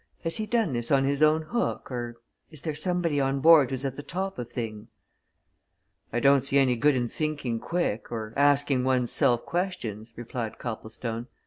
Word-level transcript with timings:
Has 0.23 0.37
he 0.37 0.47
done 0.47 0.73
this 0.73 0.89
on 0.89 1.03
his 1.03 1.21
own 1.21 1.43
hook, 1.43 1.91
or 1.91 2.15
is 2.49 2.63
there 2.63 2.73
somebody 2.73 3.19
on 3.21 3.39
board 3.39 3.69
who's 3.69 3.85
at 3.85 3.97
the 3.97 4.01
top 4.01 4.39
of 4.39 4.51
things?" 4.51 4.95
"I 6.11 6.19
don't 6.19 6.41
see 6.43 6.57
any 6.57 6.75
good 6.75 6.95
in 6.95 7.07
thinking 7.07 7.59
quick, 7.59 8.11
or 8.11 8.33
asking 8.35 8.83
one's 8.83 9.11
self 9.11 9.45
questions," 9.45 10.11
replied 10.15 10.57
Copplestone. 10.57 11.27